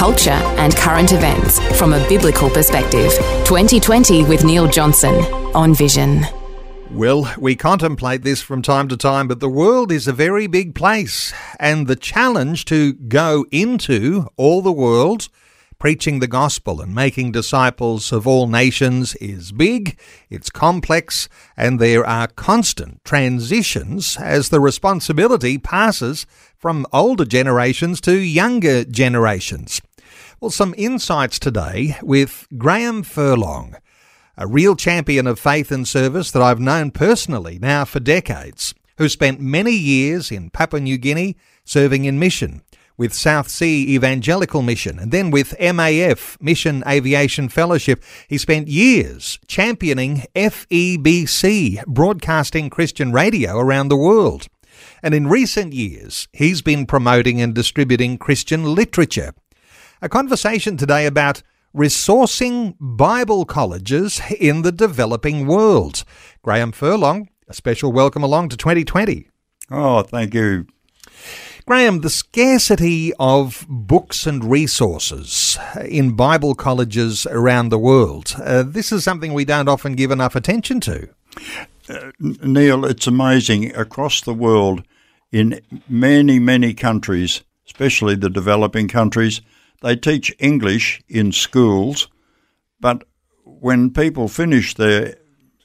[0.00, 3.12] culture, and current events from a biblical perspective.
[3.44, 5.14] 2020 with Neil Johnson
[5.54, 6.24] on Vision.
[6.90, 10.74] Well, we contemplate this from time to time, but the world is a very big
[10.74, 15.28] place, and the challenge to go into all the world
[15.80, 22.06] preaching the gospel and making disciples of all nations is big, it's complex, and there
[22.06, 29.80] are constant transitions as the responsibility passes from older generations to younger generations.
[30.40, 33.76] Well, some insights today with Graham Furlong
[34.38, 39.06] a real champion of faith and service that I've known personally now for decades, who
[39.10, 42.62] spent many years in Papua New Guinea serving in mission
[42.96, 48.02] with South Sea Evangelical Mission and then with MAF, Mission Aviation Fellowship.
[48.26, 54.48] He spent years championing FEBC, broadcasting Christian radio around the world.
[55.02, 59.34] And in recent years, he's been promoting and distributing Christian literature.
[60.02, 61.42] A conversation today about
[61.76, 66.04] resourcing Bible colleges in the developing world.
[66.40, 69.28] Graham Furlong, a special welcome along to 2020.
[69.70, 70.66] Oh, thank you.
[71.66, 78.92] Graham, the scarcity of books and resources in Bible colleges around the world, uh, this
[78.92, 81.10] is something we don't often give enough attention to.
[81.90, 83.76] Uh, Neil, it's amazing.
[83.76, 84.82] Across the world,
[85.30, 89.42] in many, many countries, especially the developing countries,
[89.80, 92.08] they teach English in schools,
[92.80, 93.04] but
[93.44, 95.16] when people finish their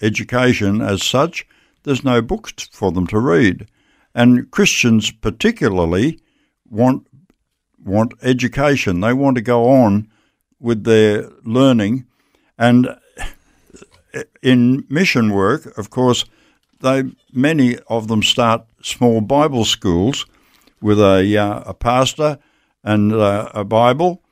[0.00, 1.46] education as such,
[1.82, 3.68] there's no books for them to read.
[4.14, 6.20] And Christians particularly
[6.68, 7.06] want
[7.84, 9.00] want education.
[9.00, 10.08] They want to go on
[10.58, 12.06] with their learning
[12.58, 12.96] and
[14.42, 16.24] in mission work, of course,
[16.80, 20.26] they many of them start small Bible schools
[20.80, 22.38] with a uh, a pastor
[22.86, 24.22] and uh, a Bible,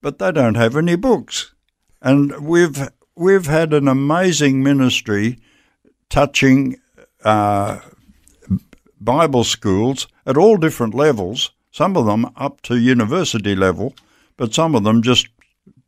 [0.00, 1.52] but they don't have any books.
[2.00, 5.38] And we've we've had an amazing ministry
[6.08, 6.76] touching
[7.24, 7.80] uh,
[9.00, 11.50] Bible schools at all different levels.
[11.72, 13.94] Some of them up to university level,
[14.36, 15.28] but some of them just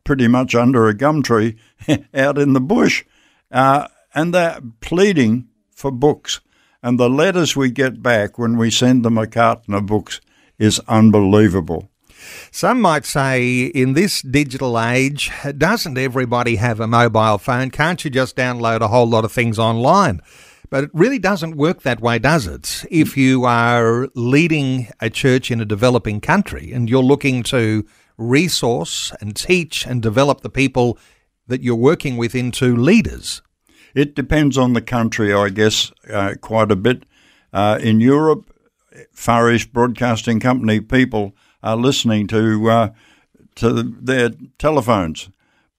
[0.03, 1.57] pretty much under a gum tree
[2.15, 3.05] out in the bush.
[3.53, 6.41] Uh, and they're pleading for books.
[6.83, 10.21] And the letters we get back when we send them a carton of books
[10.59, 11.91] is unbelievable.
[12.51, 17.71] Some might say in this digital age, doesn't everybody have a mobile phone?
[17.71, 20.21] Can't you just download a whole lot of things online?
[20.71, 22.85] But it really doesn't work that way, does it?
[22.91, 27.85] If you are leading a church in a developing country and you're looking to
[28.17, 30.97] resource and teach and develop the people
[31.49, 33.43] that you're working with into leaders.
[33.95, 37.05] It depends on the country, I guess, uh, quite a bit.
[37.53, 38.49] Uh, in Europe,
[39.13, 42.89] Far East Broadcasting Company people are listening to uh,
[43.57, 45.29] to their telephones.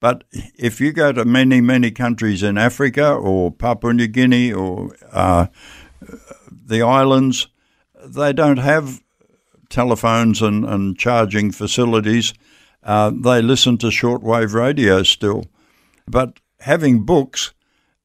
[0.00, 4.96] But if you go to many, many countries in Africa or Papua New Guinea or
[5.12, 5.46] uh,
[6.50, 7.46] the islands,
[8.04, 9.00] they don't have
[9.70, 12.34] telephones and, and charging facilities.
[12.82, 15.44] Uh, they listen to shortwave radio still.
[16.08, 17.54] But having books,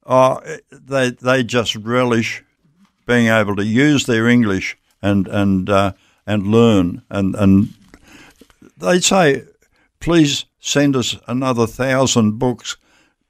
[0.06, 0.40] uh,
[0.70, 2.44] they, they just relish
[3.06, 5.92] being able to use their English and, and uh,
[6.28, 7.02] and learn.
[7.08, 7.74] And, and
[8.76, 9.44] they say,
[9.98, 12.76] please send us another thousand books,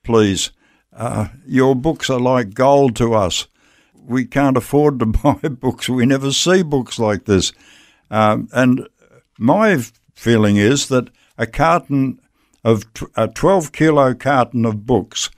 [0.03, 0.51] please.
[0.93, 3.47] Uh, your books are like gold to us.
[3.95, 5.89] We can't afford to buy books.
[5.89, 7.53] We never see books like this.
[8.11, 8.89] Um, and
[9.39, 9.79] my
[10.15, 12.21] feeling is that a carton
[12.65, 12.85] of
[13.17, 15.31] a 12 kilo carton of books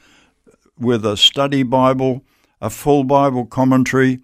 [0.79, 2.25] with a study Bible,
[2.63, 4.21] a full Bible commentary,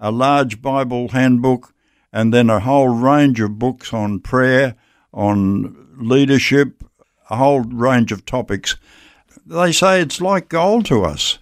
[0.00, 1.72] a large Bible handbook,
[2.12, 4.76] and then a whole range of books on prayer,
[5.12, 6.84] on leadership,
[7.28, 8.76] a whole range of topics.
[9.46, 11.38] They say it's like gold to us.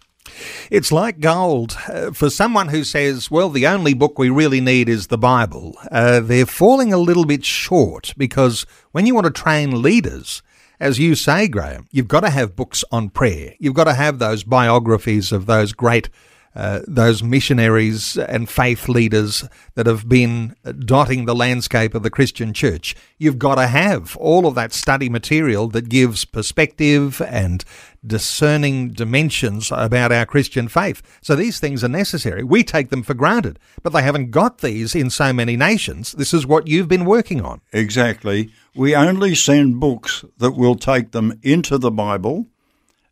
[0.70, 1.76] It's like gold.
[1.88, 5.76] Uh, for someone who says, well, the only book we really need is the Bible,
[5.91, 10.43] uh, they're falling a little bit short because when you want to train leaders,
[10.81, 13.55] as you say, Graham, you've got to have books on prayer.
[13.59, 16.09] You've got to have those biographies of those great
[16.55, 22.53] uh, those missionaries and faith leaders that have been dotting the landscape of the Christian
[22.53, 22.97] church.
[23.19, 27.65] You've got to have all of that study material that gives perspective and
[28.05, 31.03] discerning dimensions about our Christian faith.
[31.21, 32.43] So these things are necessary.
[32.43, 36.12] We take them for granted, but they haven't got these in so many nations.
[36.12, 37.61] This is what you've been working on.
[37.73, 38.50] Exactly.
[38.75, 42.47] We only send books that will take them into the Bible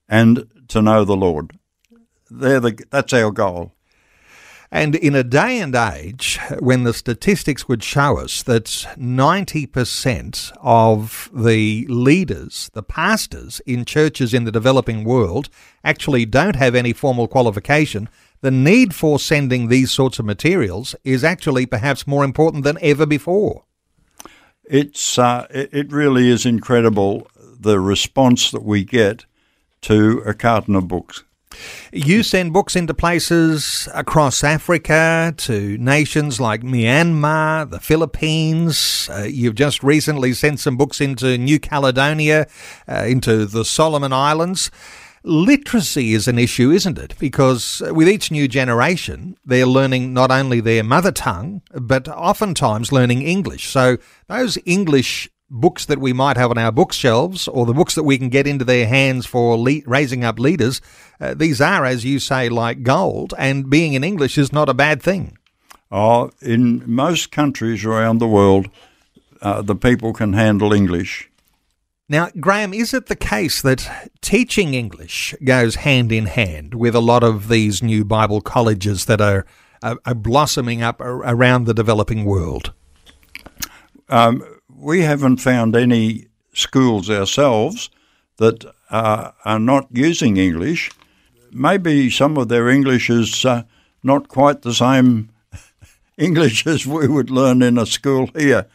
[0.08, 1.58] and to know the Lord.
[2.30, 3.72] They're the, that's our goal.
[4.70, 11.30] And in a day and age when the statistics would show us that 90% of
[11.32, 15.48] the leaders, the pastors in churches in the developing world
[15.84, 18.08] actually don't have any formal qualification,
[18.40, 23.06] the need for sending these sorts of materials is actually perhaps more important than ever
[23.06, 23.64] before.
[24.64, 27.28] It's uh, it really is incredible
[27.58, 29.24] the response that we get
[29.82, 31.22] to a carton of books.
[31.92, 39.08] You send books into places across Africa, to nations like Myanmar, the Philippines.
[39.10, 42.46] Uh, you've just recently sent some books into New Caledonia,
[42.88, 44.70] uh, into the Solomon Islands.
[45.22, 47.14] Literacy is an issue, isn't it?
[47.18, 53.22] Because with each new generation, they're learning not only their mother tongue, but oftentimes learning
[53.22, 53.66] English.
[53.66, 53.96] So
[54.28, 58.18] those English books that we might have on our bookshelves or the books that we
[58.18, 60.80] can get into their hands for le- raising up leaders,
[61.20, 64.74] uh, these are, as you say, like gold, and being in English is not a
[64.74, 65.38] bad thing.
[65.90, 68.68] Oh, in most countries around the world,
[69.40, 71.30] uh, the people can handle English.
[72.08, 77.00] Now, Graham, is it the case that teaching English goes hand in hand with a
[77.00, 79.44] lot of these new Bible colleges that are,
[79.82, 82.72] are, are blossoming up around the developing world?
[84.08, 84.44] Um,
[84.78, 87.90] we haven't found any schools ourselves
[88.36, 90.90] that uh, are not using English.
[91.50, 93.62] Maybe some of their English is uh,
[94.02, 95.30] not quite the same
[96.18, 98.66] English as we would learn in a school here,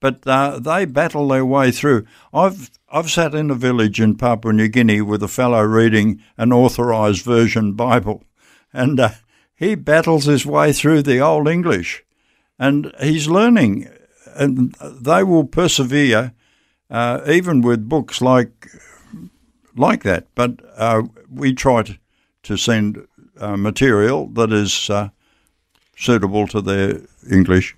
[0.00, 2.04] but uh, they battle their way through.
[2.32, 6.52] I've I've sat in a village in Papua New Guinea with a fellow reading an
[6.52, 8.24] authorised version Bible,
[8.72, 9.10] and uh,
[9.54, 12.04] he battles his way through the Old English,
[12.58, 13.88] and he's learning
[14.38, 16.32] and they will persevere
[16.90, 18.68] uh, even with books like
[19.76, 20.26] like that.
[20.34, 21.98] But uh, we try to,
[22.44, 23.06] to send
[23.38, 25.10] uh, material that is uh,
[25.96, 27.00] suitable to their
[27.30, 27.76] English.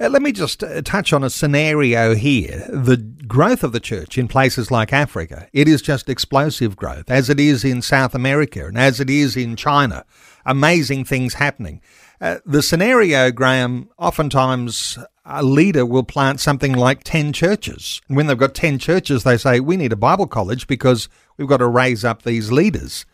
[0.00, 2.64] Uh, let me just uh, touch on a scenario here.
[2.68, 7.28] The growth of the church in places like Africa, it is just explosive growth, as
[7.28, 10.04] it is in South America and as it is in China.
[10.46, 11.80] Amazing things happening.
[12.20, 14.98] Uh, the scenario, Graham, oftentimes
[15.28, 18.00] a leader will plant something like 10 churches.
[18.08, 21.48] And when they've got 10 churches, they say, we need a Bible college because we've
[21.48, 23.04] got to raise up these leaders.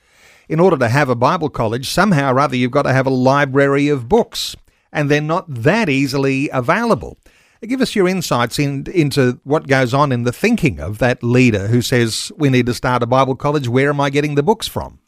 [0.49, 3.11] In order to have a Bible college, somehow or other, you've got to have a
[3.11, 4.55] library of books,
[4.93, 7.19] and they're not that easily available.
[7.63, 11.69] Give us your insights in, into what goes on in the thinking of that leader
[11.69, 13.69] who says, We need to start a Bible college.
[13.69, 14.99] Where am I getting the books from?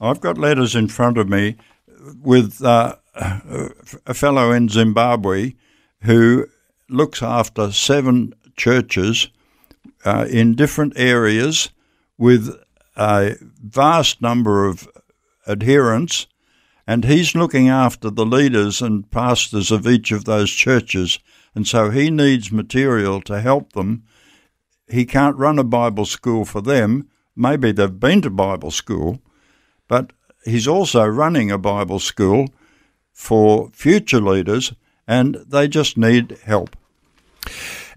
[0.00, 1.58] I've got letters in front of me
[2.22, 5.52] with uh, a fellow in Zimbabwe
[6.02, 6.46] who
[6.88, 9.28] looks after seven churches
[10.04, 11.70] uh, in different areas
[12.18, 12.54] with
[12.96, 14.88] a vast number of
[15.46, 16.26] adherents,
[16.86, 21.18] and he's looking after the leaders and pastors of each of those churches.
[21.54, 24.04] And so he needs material to help them.
[24.88, 27.08] He can't run a Bible school for them.
[27.36, 29.20] Maybe they've been to Bible school,
[29.88, 30.12] but
[30.44, 32.48] he's also running a Bible school
[33.12, 34.72] for future leaders,
[35.10, 36.76] and they just need help.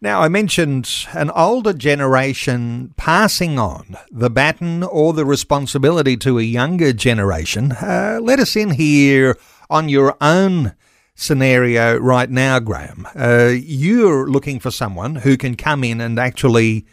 [0.02, 6.42] Now, I mentioned an older generation passing on the baton or the responsibility to a
[6.42, 7.74] younger generation.
[7.74, 9.38] Uh, let us in here
[9.70, 10.74] on your own
[11.14, 13.08] scenario right now, Graham.
[13.16, 16.86] Uh, you're looking for someone who can come in and actually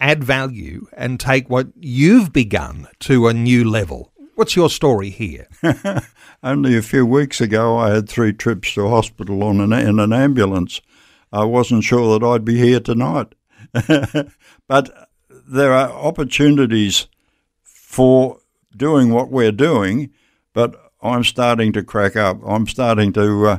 [0.00, 4.10] add value and take what you've begun to a new level.
[4.36, 5.48] What's your story here?
[6.42, 10.12] Only a few weeks ago, I had three trips to hospital on an, in an
[10.12, 10.82] ambulance.
[11.32, 13.34] I wasn't sure that I'd be here tonight.
[14.68, 17.06] but there are opportunities
[17.62, 18.40] for
[18.76, 20.10] doing what we're doing,
[20.52, 22.36] but I'm starting to crack up.
[22.46, 23.58] I'm starting to, uh,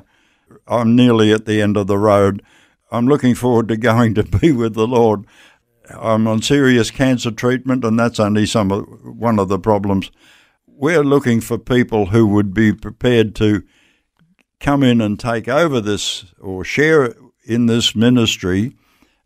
[0.67, 2.43] I'm nearly at the end of the road.
[2.91, 5.25] I'm looking forward to going to be with the Lord.
[5.89, 10.11] I'm on serious cancer treatment, and that's only some of, one of the problems
[10.77, 13.63] we're looking for people who would be prepared to
[14.59, 17.15] come in and take over this or share
[17.45, 18.75] in this ministry,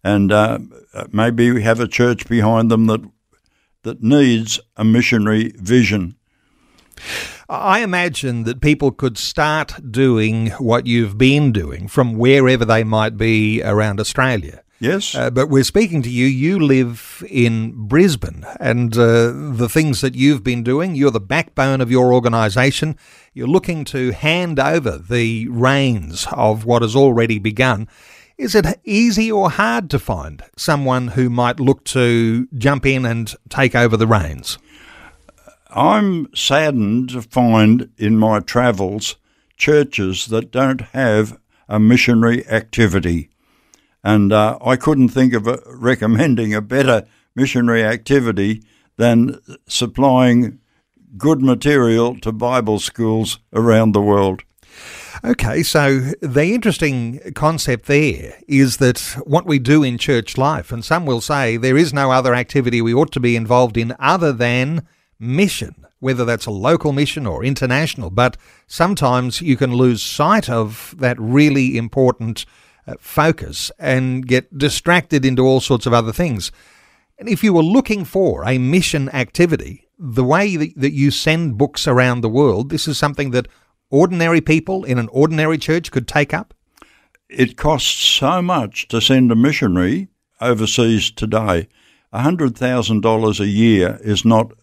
[0.04, 0.60] and uh,
[1.12, 3.02] maybe have a church behind them that
[3.84, 6.16] that needs a missionary vision.
[7.50, 13.18] I imagine that people could start doing what you've been doing from wherever they might
[13.18, 14.64] be around Australia.
[14.82, 15.14] Yes.
[15.14, 16.26] Uh, but we're speaking to you.
[16.26, 21.82] You live in Brisbane, and uh, the things that you've been doing, you're the backbone
[21.82, 22.98] of your organisation.
[23.32, 27.88] You're looking to hand over the reins of what has already begun.
[28.40, 33.36] Is it easy or hard to find someone who might look to jump in and
[33.50, 34.58] take over the reins?
[35.70, 39.16] I'm saddened to find in my travels
[39.58, 41.38] churches that don't have
[41.70, 43.30] a missionary activity.
[44.04, 47.06] And uh, I couldn't think of a, recommending a better
[47.36, 48.64] missionary activity
[48.98, 50.60] than supplying
[51.18, 54.44] good material to Bible schools around the world.
[55.24, 60.84] Okay, so the interesting concept there is that what we do in church life, and
[60.84, 64.34] some will say there is no other activity we ought to be involved in other
[64.34, 64.88] than
[65.20, 70.96] mission, whether that's a local mission or international, but sometimes you can lose sight of
[70.98, 72.46] that really important
[72.88, 76.52] Uh, focus and get distracted into all sorts of other things.
[77.20, 81.60] And if you were looking for a mission activity, the way that, that you send
[81.60, 83.48] books around the world, this is something that
[83.92, 86.56] ordinary people in an ordinary church could take up?
[87.30, 90.08] It costs so much to send a missionary
[90.40, 91.68] overseas today.
[92.14, 94.54] $100,000 a year is not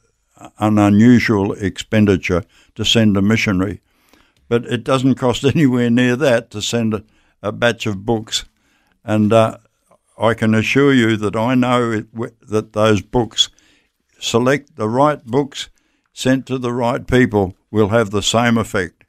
[0.59, 2.43] an unusual expenditure
[2.75, 3.81] to send a missionary,
[4.49, 7.05] but it doesn't cost anywhere near that to send a,
[7.43, 8.45] a batch of books.
[9.05, 9.59] And uh,
[10.19, 12.07] I can assure you that I know it,
[12.49, 13.49] that those books,
[14.19, 15.71] select the right books,
[16.13, 19.05] sent to the right people, will have the same effect.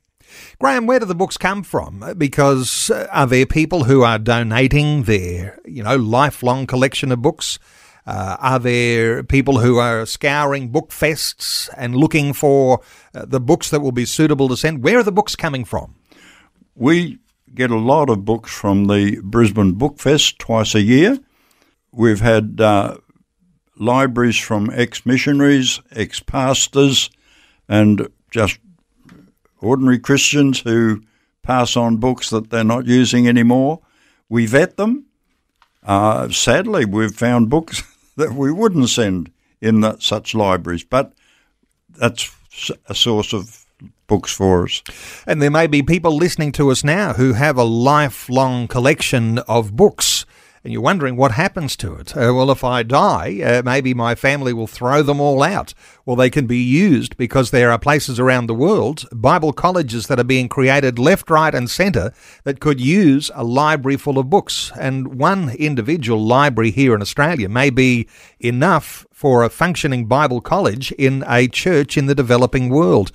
[0.59, 2.13] Graham, where do the books come from?
[2.17, 7.57] Because uh, are there people who are donating their, you know, lifelong collection of books?
[8.05, 12.81] Uh, are there people who are scouring book fests and looking for
[13.13, 14.83] uh, the books that will be suitable to send?
[14.83, 15.95] Where are the books coming from?
[16.75, 17.19] We
[17.53, 21.19] get a lot of books from the Brisbane Book Fest twice a year.
[21.91, 22.97] We've had uh,
[23.77, 27.09] libraries from ex missionaries, ex pastors,
[27.67, 28.59] and just
[29.61, 31.01] ordinary Christians who
[31.41, 33.79] pass on books that they're not using anymore.
[34.27, 35.05] We vet them.
[35.83, 37.83] Uh, sadly, we've found books
[38.17, 41.13] that we wouldn't send in such libraries, but
[41.89, 42.31] that's
[42.87, 43.58] a source of
[44.09, 44.83] books for us.
[45.25, 49.77] And there may be people listening to us now who have a lifelong collection of
[49.77, 50.25] books
[50.63, 52.15] and you're wondering what happens to it.
[52.15, 55.73] Uh, well, if I die, uh, maybe my family will throw them all out.
[56.05, 60.19] Well, they can be used because there are places around the world, Bible colleges that
[60.19, 62.13] are being created left, right, and centre
[62.43, 64.71] that could use a library full of books.
[64.77, 68.07] And one individual library here in Australia may be
[68.39, 73.13] enough for a functioning Bible college in a church in the developing world.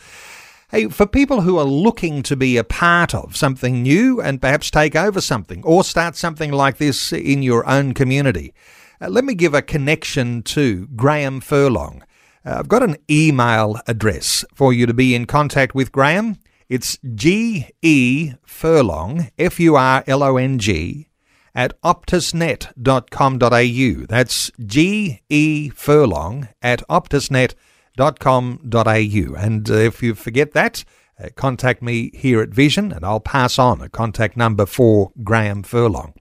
[0.74, 4.72] Hey, for people who are looking to be a part of something new and perhaps
[4.72, 8.52] take over something or start something like this in your own community,
[9.00, 12.02] uh, let me give a connection to Graham Furlong.
[12.44, 16.38] Uh, I've got an email address for you to be in contact with Graham.
[16.68, 21.06] It's G E Furlong, F U R L O N G,
[21.54, 24.06] at optusnet.com.au.
[24.08, 27.60] That's G E Furlong at optusnet.com
[27.96, 29.34] vision.com.au.
[29.34, 30.84] And uh, if you forget that,
[31.18, 35.62] uh, contact me here at Vision and I'll pass on a contact number for Graham
[35.62, 36.14] Furlong.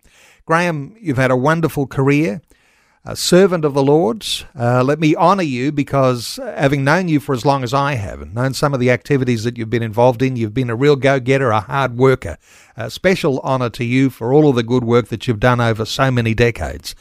[0.46, 2.42] Graham, you've had a wonderful career,
[3.06, 4.46] a servant of the Lord's.
[4.58, 7.96] Uh, let me honour you because uh, having known you for as long as I
[7.96, 10.76] have and known some of the activities that you've been involved in, you've been a
[10.76, 12.38] real go getter, a hard worker.
[12.76, 15.86] A special honour to you for all of the good work that you've done over
[15.86, 16.94] so many decades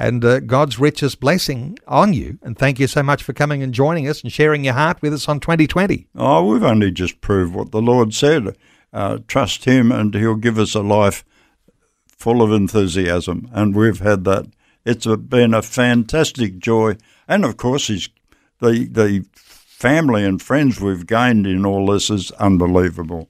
[0.00, 2.38] and uh, God's richest blessing on you.
[2.42, 5.12] And thank you so much for coming and joining us and sharing your heart with
[5.12, 6.06] us on 2020.
[6.16, 8.56] Oh, we've only just proved what the Lord said.
[8.94, 11.22] Uh, trust Him, and He'll give us a life
[12.08, 13.50] full of enthusiasm.
[13.52, 14.46] And we've had that.
[14.86, 16.96] It's been a fantastic joy.
[17.28, 18.08] And of course, he's,
[18.60, 23.29] the, the family and friends we've gained in all this is unbelievable.